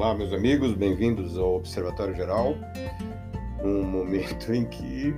[0.00, 2.54] Olá, meus amigos, bem-vindos ao Observatório Geral.
[3.62, 5.14] Um momento em que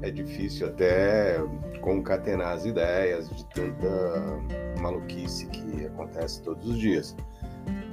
[0.00, 1.36] é difícil até
[1.82, 7.14] concatenar as ideias de tanta maluquice que acontece todos os dias.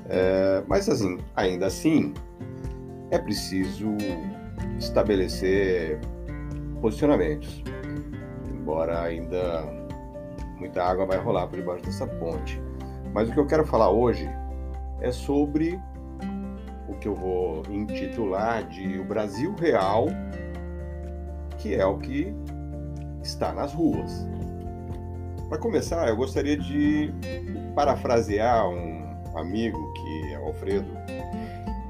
[0.08, 2.14] É, mas, assim, ainda assim,
[3.12, 3.98] é preciso
[4.80, 6.00] estabelecer
[6.80, 7.62] posicionamentos,
[8.50, 9.62] embora ainda
[10.58, 12.62] muita água vai rolar por debaixo dessa ponte.
[13.14, 14.26] Mas o que eu quero falar hoje
[15.06, 15.80] é sobre
[16.90, 20.08] o que eu vou intitular de o Brasil Real,
[21.60, 22.34] que é o que
[23.22, 24.28] está nas ruas.
[25.48, 27.14] Para começar, eu gostaria de
[27.76, 30.92] parafrasear um amigo que é o Alfredo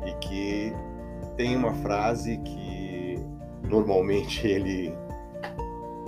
[0.05, 0.73] e que
[1.37, 3.17] tem uma frase que
[3.63, 4.93] normalmente ele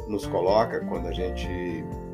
[0.10, 1.48] nos coloca quando a gente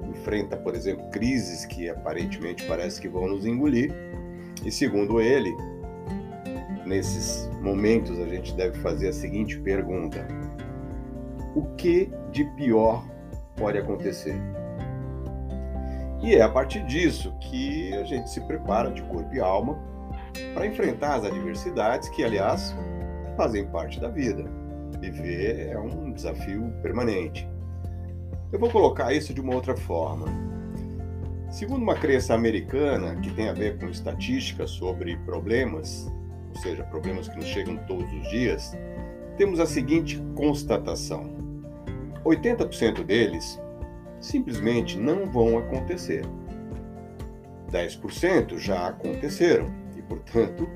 [0.07, 3.91] enfrenta, por exemplo, crises que aparentemente parece que vão nos engolir
[4.65, 5.55] e segundo ele,
[6.85, 10.25] nesses momentos a gente deve fazer a seguinte pergunta:
[11.55, 13.05] O que de pior
[13.55, 14.35] pode acontecer?
[16.21, 19.77] E é a partir disso que a gente se prepara de corpo e alma
[20.53, 22.73] para enfrentar as adversidades que, aliás,
[23.35, 24.45] fazem parte da vida.
[24.99, 27.47] Viver é um desafio permanente.
[28.53, 30.52] Eu vou colocar isso de uma outra forma.
[31.53, 36.11] Segundo uma crença americana que tem a ver com estatística sobre problemas,
[36.49, 38.75] ou seja, problemas que nos chegam todos os dias,
[39.37, 41.29] temos a seguinte constatação:
[42.25, 43.61] 80% deles
[44.19, 46.25] simplesmente não vão acontecer.
[47.71, 50.67] 10% já aconteceram e, portanto,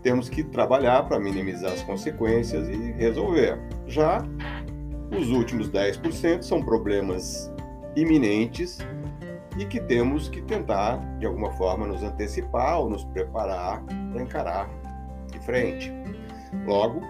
[0.00, 3.58] temos que trabalhar para minimizar as consequências e resolver.
[3.88, 4.24] Já
[5.10, 7.52] os últimos 10% são problemas
[7.96, 8.78] iminentes
[9.60, 14.70] e que temos que tentar, de alguma forma, nos antecipar ou nos preparar para encarar
[15.30, 15.92] de frente.
[16.66, 17.02] Logo,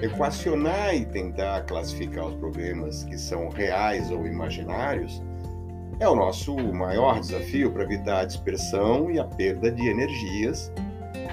[0.00, 5.20] equacionar e tentar classificar os problemas que são reais ou imaginários
[5.98, 10.72] é o nosso maior desafio para evitar a dispersão e a perda de energias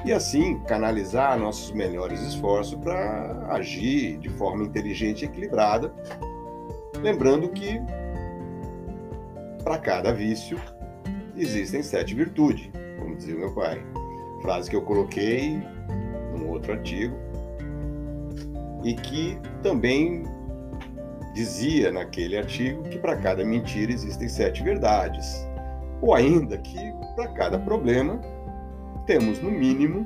[0.03, 5.93] e assim canalizar nossos melhores esforços para agir de forma inteligente e equilibrada,
[7.03, 7.79] lembrando que
[9.65, 10.59] para cada vício
[11.35, 13.83] existem sete virtudes, como dizia o meu pai.
[14.43, 15.59] Frase que eu coloquei
[16.37, 17.15] num outro artigo
[18.83, 20.21] e que também
[21.33, 25.43] dizia naquele artigo que para cada mentira existem sete verdades,
[25.99, 26.77] ou ainda que
[27.15, 28.21] para cada problema
[29.07, 30.05] temos no mínimo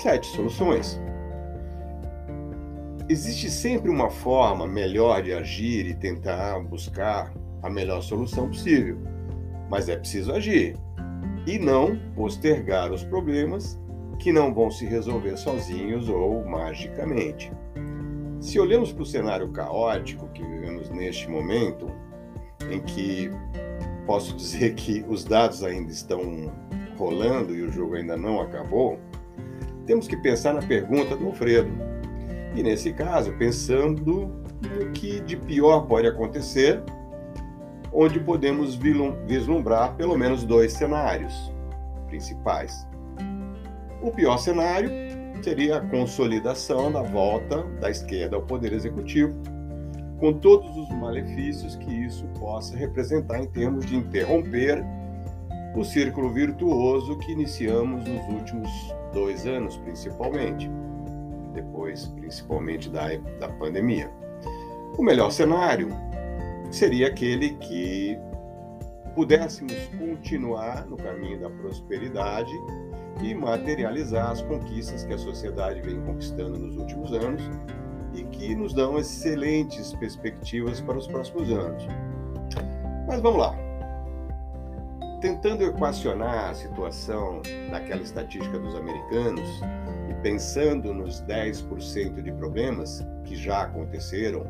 [0.00, 1.00] sete soluções.
[3.08, 7.32] Existe sempre uma forma melhor de agir e tentar buscar
[7.62, 8.98] a melhor solução possível.
[9.70, 10.76] Mas é preciso agir
[11.46, 13.78] e não postergar os problemas
[14.18, 17.52] que não vão se resolver sozinhos ou magicamente.
[18.40, 21.90] Se olhamos para o cenário caótico que vivemos neste momento,
[22.70, 23.30] em que
[24.06, 26.52] posso dizer que os dados ainda estão
[26.98, 28.98] rolando e o jogo ainda não acabou,
[29.86, 31.70] temos que pensar na pergunta do Alfredo.
[32.54, 36.82] E nesse caso, pensando no que de pior pode acontecer
[37.98, 38.78] onde podemos
[39.26, 41.50] vislumbrar pelo menos dois cenários
[42.06, 42.86] principais.
[44.02, 44.90] O pior cenário
[45.42, 49.34] seria a consolidação da volta da esquerda ao poder executivo,
[50.18, 54.84] com todos os malefícios que isso possa representar em termos de interromper
[55.74, 58.70] o círculo virtuoso que iniciamos nos últimos
[59.14, 60.70] dois anos, principalmente,
[61.54, 63.08] depois, principalmente da,
[63.40, 64.10] da pandemia.
[64.98, 65.88] O melhor cenário
[66.70, 68.18] seria aquele que
[69.14, 72.52] pudéssemos continuar no caminho da prosperidade
[73.22, 77.42] e materializar as conquistas que a sociedade vem conquistando nos últimos anos
[78.12, 81.86] e que nos dão excelentes perspectivas para os próximos anos.
[83.06, 83.56] Mas vamos lá.
[85.20, 87.40] Tentando equacionar a situação
[87.70, 89.48] daquela estatística dos americanos
[90.10, 94.46] e pensando nos 10% de problemas que já aconteceram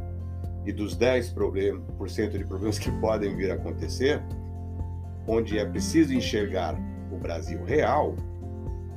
[0.66, 4.20] e dos 10% de problemas que podem vir a acontecer,
[5.26, 6.76] onde é preciso enxergar
[7.12, 8.16] o Brasil real,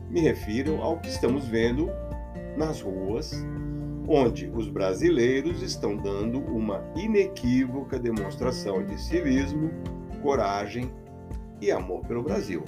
[0.10, 1.88] me refiro ao que estamos vendo
[2.57, 3.45] nas ruas,
[4.07, 9.69] onde os brasileiros estão dando uma inequívoca demonstração de civismo,
[10.24, 10.92] coragem
[11.62, 12.63] e amor pelo Brasil.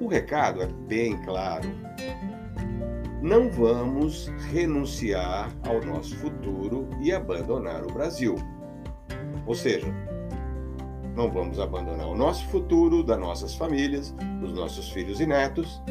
[0.00, 1.68] O recado é bem claro
[3.24, 8.34] não vamos renunciar ao nosso futuro e abandonar o Brasil.
[9.46, 9.86] Ou seja,
[11.16, 15.82] não vamos abandonar o nosso futuro, das nossas famílias, dos nossos filhos e netos,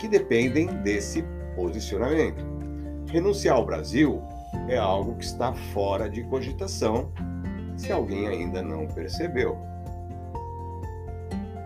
[0.00, 1.24] que dependem desse
[1.54, 2.44] posicionamento.
[3.08, 4.20] Renunciar ao Brasil
[4.66, 7.12] é algo que está fora de cogitação,
[7.76, 9.56] se alguém ainda não percebeu.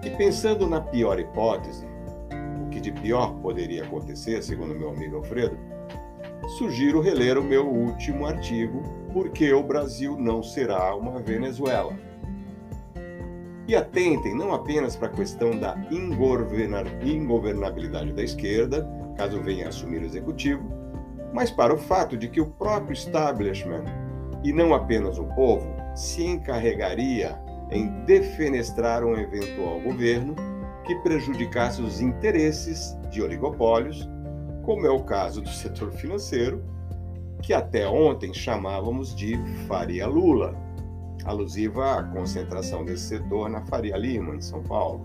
[0.04, 1.89] E pensando na pior hipótese,
[2.80, 5.58] que de pior poderia acontecer, segundo meu amigo Alfredo,
[6.58, 8.82] sugiro reler o meu último artigo,
[9.12, 11.92] Porque o Brasil não será uma Venezuela.
[13.66, 20.04] E atentem não apenas para a questão da ingovernabilidade da esquerda, caso venha assumir o
[20.04, 20.62] executivo,
[21.34, 23.82] mas para o fato de que o próprio establishment,
[24.44, 25.66] e não apenas o povo,
[25.96, 27.36] se encarregaria
[27.68, 30.36] em defenestrar um eventual governo
[30.84, 34.08] que prejudicasse os interesses de oligopólios,
[34.62, 36.62] como é o caso do setor financeiro,
[37.42, 39.36] que até ontem chamávamos de
[39.66, 40.54] Faria Lula,
[41.24, 45.00] alusiva à concentração desse setor na Faria Lima, em São Paulo.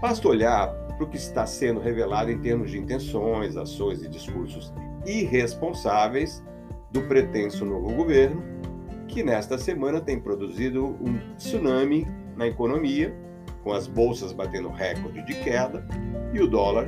[0.00, 4.72] Basta olhar para o que está sendo revelado em termos de intenções, ações e discursos
[5.06, 6.42] irresponsáveis
[6.90, 8.42] do pretenso novo governo,
[9.08, 12.06] que nesta semana tem produzido um tsunami
[12.36, 13.14] na economia,
[13.64, 15.84] com as bolsas batendo recorde de queda
[16.32, 16.86] e o dólar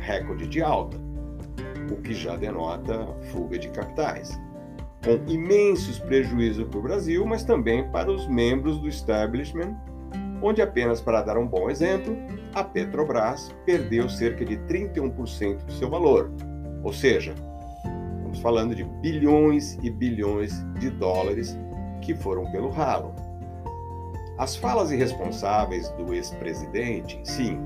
[0.00, 0.96] recorde de alta,
[1.92, 4.40] o que já denota fuga de capitais.
[5.04, 9.76] Com imensos prejuízos para o Brasil, mas também para os membros do establishment
[10.44, 12.14] onde apenas para dar um bom exemplo,
[12.54, 16.30] a Petrobras perdeu cerca de 31% do seu valor.
[16.82, 17.34] Ou seja,
[18.16, 21.56] estamos falando de bilhões e bilhões de dólares
[22.02, 23.14] que foram pelo ralo.
[24.36, 27.58] As falas irresponsáveis do ex-presidente, sim,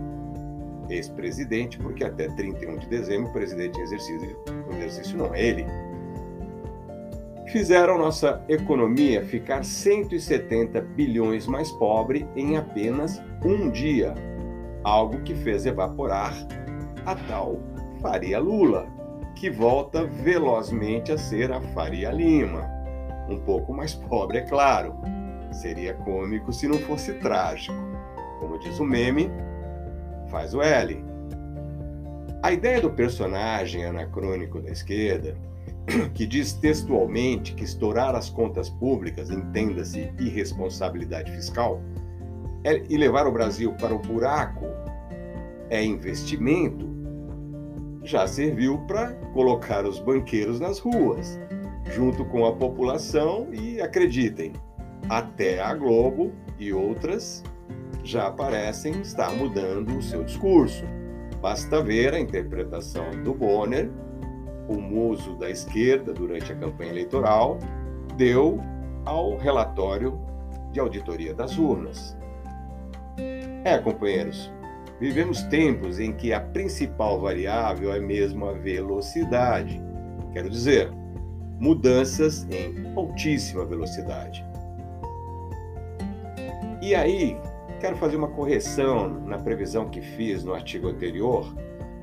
[0.90, 4.36] ex-presidente, porque até 31 de dezembro o presidente em exercício,
[4.76, 5.66] exercício não é ele,
[7.46, 14.14] fizeram nossa economia ficar 170 bilhões mais pobre em apenas um dia,
[14.84, 16.34] algo que fez evaporar
[17.06, 17.58] a tal
[18.02, 18.86] Faria Lula,
[19.34, 22.68] que volta velozmente a ser a Faria Lima.
[23.28, 24.96] Um pouco mais pobre, é claro.
[25.52, 27.76] Seria cômico se não fosse trágico.
[28.38, 29.30] Como diz o meme,
[30.30, 31.04] faz o L.
[32.42, 35.36] A ideia do personagem anacrônico da esquerda
[36.14, 41.80] que diz textualmente que estourar as contas públicas, entenda-se irresponsabilidade fiscal,
[42.64, 44.66] é, e levar o Brasil para o buraco
[45.70, 46.86] é investimento,
[48.02, 51.38] já serviu para colocar os banqueiros nas ruas,
[51.94, 54.52] junto com a população, e acreditem,
[55.08, 57.42] até a Globo e outras
[58.04, 60.84] já parecem estar mudando o seu discurso.
[61.40, 63.90] Basta ver a interpretação do Bonner
[64.68, 67.58] o muso da esquerda durante a campanha eleitoral
[68.16, 68.60] deu
[69.04, 70.20] ao relatório
[70.70, 72.16] de auditoria das urnas.
[73.64, 74.52] É, companheiros,
[75.00, 79.82] vivemos tempos em que a principal variável é mesmo a velocidade.
[80.32, 80.90] Quero dizer,
[81.58, 84.44] mudanças em altíssima velocidade.
[86.88, 87.36] E aí,
[87.80, 91.54] quero fazer uma correção na previsão que fiz no artigo anterior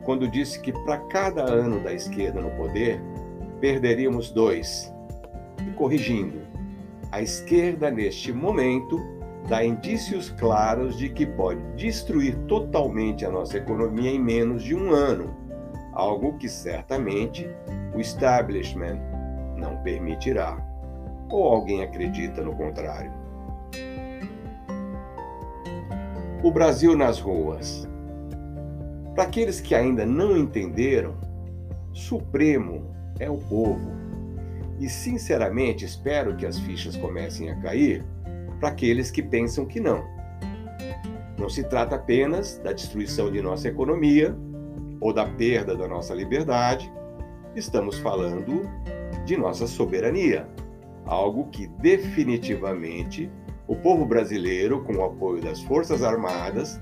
[0.03, 3.01] quando disse que para cada ano da esquerda no poder,
[3.59, 4.93] perderíamos dois.
[5.67, 6.39] E corrigindo,
[7.11, 9.03] a esquerda, neste momento,
[9.49, 14.91] dá indícios claros de que pode destruir totalmente a nossa economia em menos de um
[14.91, 15.35] ano,
[15.93, 17.49] algo que certamente
[17.95, 18.99] o establishment
[19.57, 20.55] não permitirá.
[21.27, 23.24] Ou alguém acredita no contrário?
[26.45, 27.89] O Brasil nas ruas.
[29.15, 31.15] Para aqueles que ainda não entenderam,
[31.91, 33.89] Supremo é o povo.
[34.79, 38.05] E sinceramente espero que as fichas comecem a cair
[38.59, 40.03] para aqueles que pensam que não.
[41.35, 44.37] Não se trata apenas da destruição de nossa economia
[45.01, 46.93] ou da perda da nossa liberdade,
[47.55, 48.69] estamos falando
[49.25, 50.47] de nossa soberania,
[51.07, 53.31] algo que definitivamente
[53.67, 56.79] o povo brasileiro, com o apoio das Forças Armadas,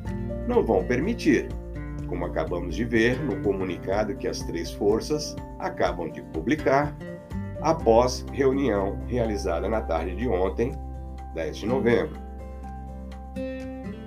[0.47, 1.47] não vão permitir
[2.13, 6.95] como acabamos de ver no comunicado que as três forças acabam de publicar
[7.59, 10.73] após reunião realizada na tarde de ontem,
[11.33, 12.21] 10 de novembro.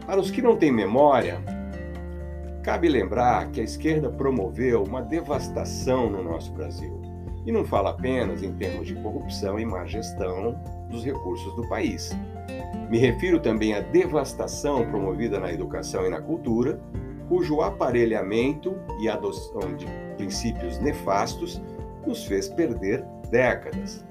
[0.06, 1.40] Para os que não têm memória,
[2.62, 7.02] cabe lembrar que a esquerda promoveu uma devastação no nosso Brasil.
[7.44, 12.16] E não fala apenas em termos de corrupção e má gestão dos recursos do país.
[12.88, 16.80] Me refiro também à devastação promovida na educação e na cultura,
[17.28, 19.86] cujo aparelhamento e adoção de
[20.16, 21.60] princípios nefastos
[22.06, 24.04] nos fez perder décadas.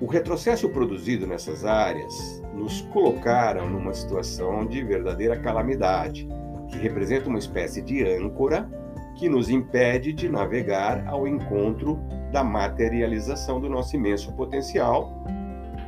[0.00, 6.28] O retrocesso produzido nessas áreas nos colocaram numa situação de verdadeira calamidade,
[6.68, 8.68] que representa uma espécie de âncora
[9.14, 12.00] que nos impede de navegar ao encontro
[12.32, 15.12] da materialização do nosso imenso potencial,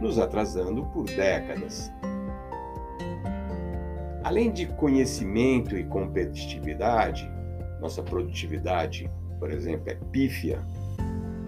[0.00, 1.92] nos atrasando por décadas.
[4.22, 7.30] Além de conhecimento e competitividade,
[7.80, 10.60] nossa produtividade, por exemplo, é pífia,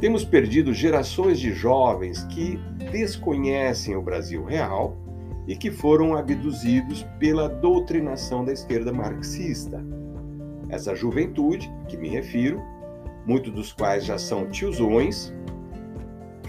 [0.01, 2.57] temos perdido gerações de jovens que
[2.93, 4.97] desconhecem o Brasil real
[5.49, 9.85] e que foram abduzidos pela doutrinação da esquerda marxista.
[10.69, 12.63] Essa juventude, que me refiro,
[13.27, 15.35] muitos dos quais já são tiozões,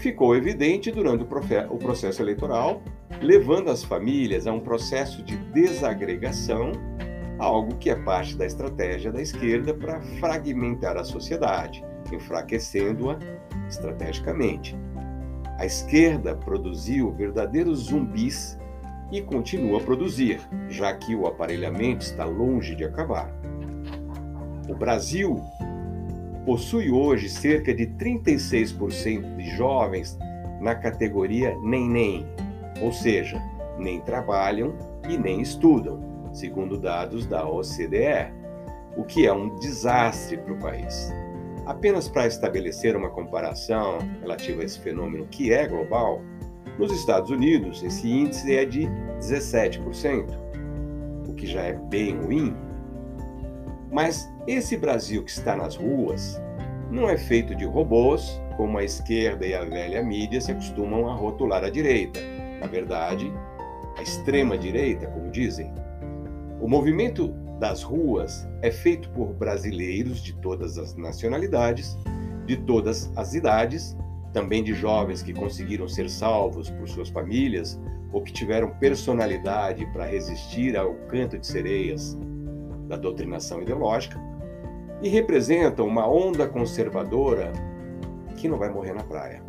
[0.00, 2.82] ficou evidente durante o processo eleitoral,
[3.20, 6.72] levando as famílias a um processo de desagregação,
[7.38, 13.18] algo que é parte da estratégia da esquerda para fragmentar a sociedade, enfraquecendo-a
[13.68, 14.76] estrategicamente.
[15.58, 18.58] A esquerda produziu verdadeiros zumbis
[19.12, 23.30] e continua a produzir, já que o aparelhamento está longe de acabar.
[24.68, 25.42] O Brasil
[26.50, 30.18] possui hoje cerca de 36% de jovens
[30.60, 32.26] na categoria nem-nem,
[32.82, 33.40] ou seja,
[33.78, 34.74] nem trabalham
[35.08, 36.00] e nem estudam,
[36.32, 38.32] segundo dados da OCDE,
[38.96, 41.12] o que é um desastre para o país.
[41.66, 46.20] Apenas para estabelecer uma comparação relativa a esse fenômeno que é global,
[46.80, 48.88] nos Estados Unidos esse índice é de
[49.20, 50.26] 17%,
[51.28, 52.56] o que já é bem ruim.
[53.92, 56.40] Mas esse Brasil que está nas ruas
[56.90, 61.14] não é feito de robôs, como a esquerda e a velha mídia se acostumam a
[61.14, 62.18] rotular a direita.
[62.60, 63.32] Na verdade,
[63.96, 65.72] a extrema direita, como dizem.
[66.60, 67.28] O movimento
[67.60, 71.96] das ruas é feito por brasileiros de todas as nacionalidades,
[72.44, 73.96] de todas as idades,
[74.32, 77.80] também de jovens que conseguiram ser salvos por suas famílias
[78.12, 82.18] ou que tiveram personalidade para resistir ao canto de sereias
[82.88, 84.20] da doutrinação ideológica,
[85.02, 87.52] e representam uma onda conservadora
[88.36, 89.42] que não vai morrer na praia.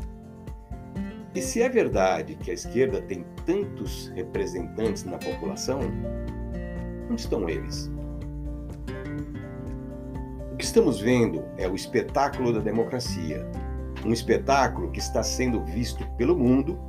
[1.34, 5.80] E se é verdade que a esquerda tem tantos representantes na população,
[7.10, 7.92] onde estão eles?
[10.62, 13.44] que estamos vendo é o espetáculo da democracia,
[14.06, 16.80] um espetáculo que está sendo visto pelo mundo,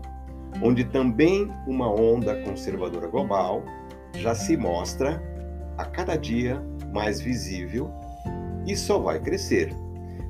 [0.63, 3.65] onde também uma onda conservadora global
[4.13, 5.23] já se mostra
[5.79, 7.91] a cada dia mais visível
[8.67, 9.75] e só vai crescer,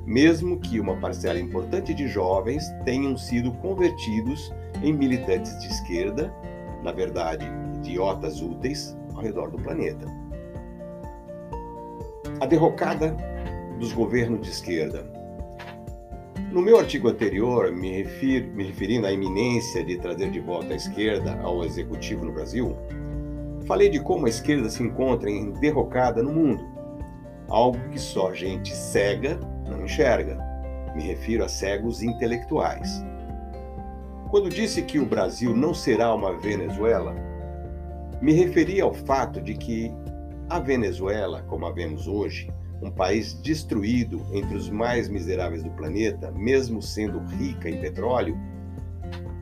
[0.05, 6.33] mesmo que uma parcela importante de jovens tenham sido convertidos em militantes de esquerda,
[6.83, 7.45] na verdade,
[7.77, 10.05] idiotas úteis ao redor do planeta.
[12.39, 13.15] A derrocada
[13.79, 15.05] dos governos de esquerda.
[16.51, 20.75] No meu artigo anterior, me, refir, me referindo à iminência de trazer de volta a
[20.75, 22.75] esquerda ao executivo no Brasil,
[23.65, 26.72] falei de como a esquerda se encontra em derrocada no mundo,
[27.53, 30.37] algo que só gente cega não enxerga.
[30.95, 33.03] Me refiro a cegos intelectuais.
[34.31, 37.15] Quando disse que o Brasil não será uma Venezuela,
[38.19, 39.91] me referi ao fato de que
[40.49, 46.31] a Venezuela, como a vemos hoje, um país destruído entre os mais miseráveis do planeta,
[46.31, 48.35] mesmo sendo rica em petróleo,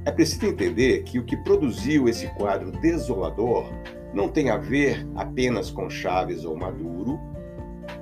[0.05, 3.71] é preciso entender que o que produziu esse quadro desolador
[4.13, 7.30] não tem a ver apenas com Chaves ou Maduro,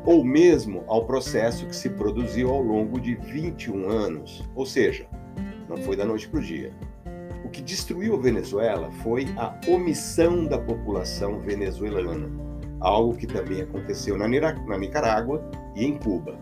[0.06, 5.06] ou mesmo ao processo que se produziu ao longo de 21 anos, ou seja,
[5.68, 6.72] não foi da noite para o dia.
[7.46, 14.18] O que destruiu a Venezuela foi a omissão da população venezuelana algo que também aconteceu
[14.18, 15.44] na, na Nicarágua
[15.76, 16.38] e em Cuba,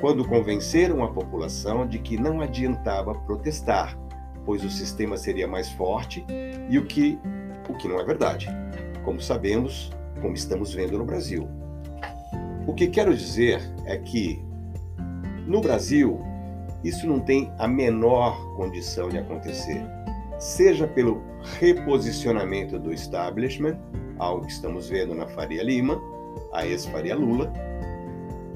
[0.00, 3.98] quando convenceram a população de que não adiantava protestar,
[4.44, 6.24] pois o sistema seria mais forte
[6.68, 7.18] e o que,
[7.68, 8.48] o que não é verdade,
[9.04, 9.90] como sabemos,
[10.20, 11.48] como estamos vendo no Brasil.
[12.66, 14.42] O que quero dizer é que,
[15.46, 16.20] no Brasil,
[16.82, 19.80] isso não tem a menor condição de acontecer,
[20.36, 21.22] seja pelo
[21.60, 23.78] reposicionamento do establishment,
[24.18, 26.02] algo que estamos vendo na Faria Lima,
[26.52, 27.52] a ex-Faria Lula,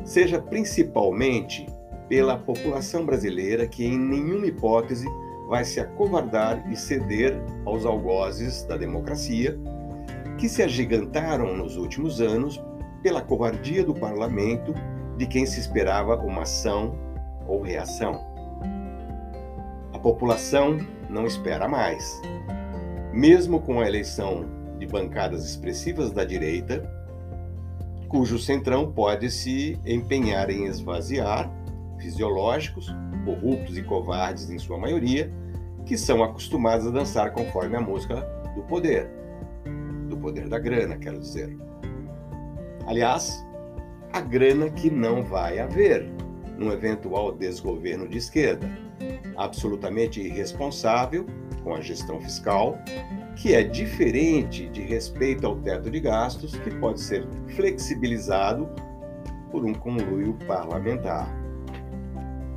[0.04, 1.66] seja principalmente
[2.08, 5.06] pela população brasileira que em nenhuma hipótese
[5.48, 9.56] vai se acovardar e ceder aos algozes da democracia,
[10.36, 12.60] que se agigantaram nos últimos anos
[13.02, 14.74] pela covardia do parlamento
[15.16, 16.98] de quem se esperava uma ação
[17.46, 18.24] ou reação.
[19.92, 20.78] A população
[21.08, 22.20] não espera mais.
[23.12, 24.46] Mesmo com a eleição
[24.78, 26.82] de bancadas expressivas da direita,
[28.08, 31.50] cujo centrão pode se empenhar em esvaziar
[31.98, 35.30] fisiológicos, corruptos e covardes em sua maioria,
[35.84, 38.16] que são acostumados a dançar conforme a música
[38.54, 39.08] do poder,
[40.08, 41.69] do poder da grana, quero dizer.
[42.86, 43.44] Aliás,
[44.12, 46.10] a grana que não vai haver
[46.58, 48.70] num eventual desgoverno de esquerda,
[49.36, 51.26] absolutamente irresponsável
[51.62, 52.76] com a gestão fiscal,
[53.36, 58.68] que é diferente de respeito ao teto de gastos, que pode ser flexibilizado
[59.50, 61.28] por um conluio parlamentar.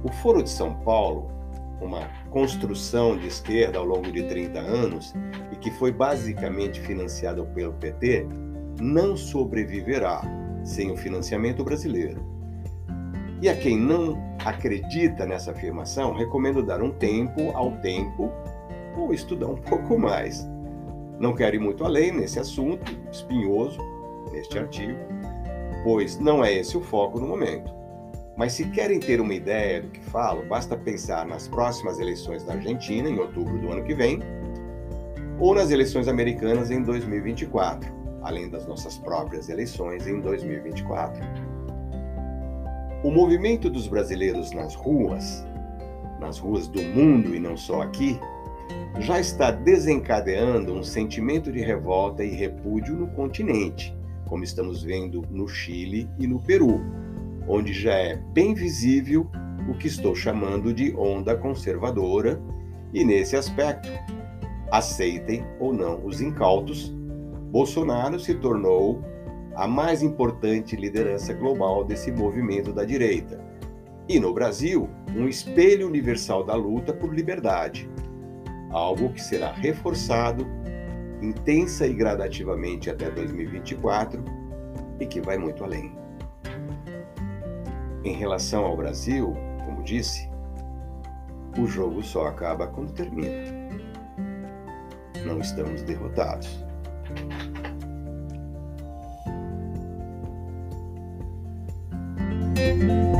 [0.03, 1.32] O Foro de São Paulo,
[1.82, 5.13] uma construção de esquerda ao longo de 30 anos
[5.51, 8.27] e que foi basicamente financiado pelo PT,
[8.84, 10.22] não sobreviverá
[10.63, 12.22] sem o financiamento brasileiro.
[13.42, 18.30] E a quem não acredita nessa afirmação, recomendo dar um tempo ao tempo
[18.98, 20.48] ou estudar um pouco mais.
[21.18, 23.80] Não quero ir muito além nesse assunto espinhoso,
[24.32, 25.00] neste artigo,
[25.84, 27.74] pois não é esse o foco no momento.
[28.36, 32.54] Mas se querem ter uma ideia do que falo, basta pensar nas próximas eleições da
[32.54, 34.20] Argentina, em outubro do ano que vem,
[35.40, 41.22] ou nas eleições americanas em 2024, além das nossas próprias eleições em 2024.
[43.03, 45.46] O movimento dos brasileiros nas ruas,
[46.20, 48.18] nas ruas do mundo e não só aqui,
[49.00, 55.48] já está desencadeando um sentimento de revolta e repúdio no continente, como estamos vendo no
[55.48, 56.80] Chile e no Peru,
[57.48, 59.30] onde já é bem visível
[59.70, 62.42] o que estou chamando de onda conservadora,
[62.94, 63.89] e nesse aspecto,
[64.72, 66.94] aceitem ou não os incautos,
[67.54, 69.00] Bolsonaro se tornou
[69.54, 73.40] a mais importante liderança global desse movimento da direita.
[74.10, 77.88] E no Brasil, um espelho universal da luta por liberdade,
[78.72, 80.48] algo que será reforçado
[81.22, 84.26] intensa e gradativamente até 2024
[85.00, 85.96] e que vai muito além.
[88.04, 89.32] Em relação ao Brasil,
[89.64, 90.28] como disse,
[91.56, 93.30] o jogo só acaba quando termina.
[95.24, 96.64] Não estamos derrotados.
[102.71, 103.12] Música